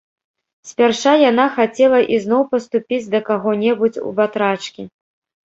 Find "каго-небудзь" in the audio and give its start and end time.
3.29-4.03